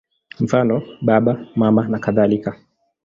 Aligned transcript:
Mfano: 0.39 0.81
Baba, 1.01 1.47
Mama 1.55 1.87
nakadhalika. 1.87 2.57